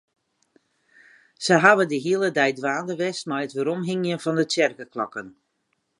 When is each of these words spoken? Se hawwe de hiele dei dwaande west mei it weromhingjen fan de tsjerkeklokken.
Se 1.47 1.59
hawwe 1.65 1.83
de 1.91 1.97
hiele 2.05 2.29
dei 2.37 2.51
dwaande 2.59 2.93
west 3.01 3.23
mei 3.29 3.43
it 3.45 3.55
weromhingjen 3.57 4.23
fan 4.23 4.37
de 4.39 4.45
tsjerkeklokken. 4.47 5.27